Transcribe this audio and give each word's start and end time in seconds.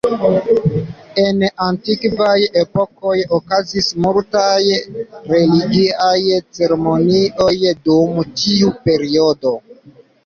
En 1.23 1.43
antikvaj 1.65 2.37
epokoj, 2.61 3.13
okazis 3.39 3.89
multaj 4.07 4.63
religiaj 5.35 6.41
ceremonioj 6.59 7.53
dum 7.91 8.21
tiu 8.43 8.73
periodo. 8.89 9.55